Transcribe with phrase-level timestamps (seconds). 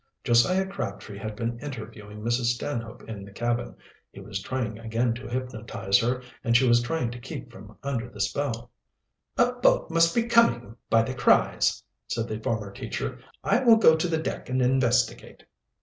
[0.23, 2.45] Josiah Crabtree had just been interviewing Mrs.
[2.55, 3.75] Stanhope in the cabin.
[4.11, 8.09] He was trying again to hypnotize her, and she was trying to keep from under
[8.09, 8.71] the spell.
[9.37, 13.19] "A boat must be coming, by the cries," said the former teacher.
[13.43, 15.43] "I will go to the deck and investigate."